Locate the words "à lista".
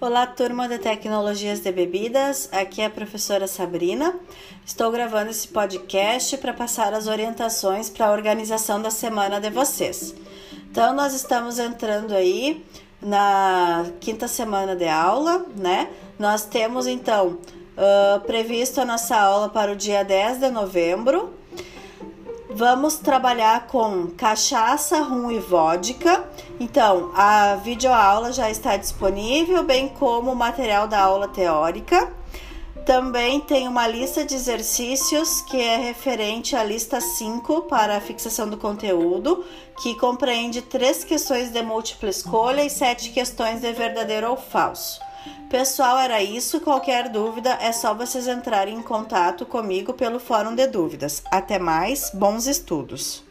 36.56-37.00